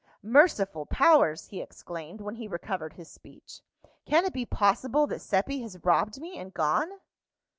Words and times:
"Merciful 0.23 0.87
powers!" 0.87 1.45
he 1.49 1.61
exclaimed, 1.61 2.21
when 2.21 2.33
he 2.33 2.47
recovered 2.47 2.93
his 2.93 3.07
speech, 3.07 3.61
"can 4.03 4.25
it 4.25 4.33
be 4.33 4.47
possible 4.47 5.05
that 5.05 5.21
Seppi 5.21 5.61
has 5.61 5.77
robbed 5.85 6.19
me 6.19 6.39
and 6.39 6.51
gone?" 6.51 6.89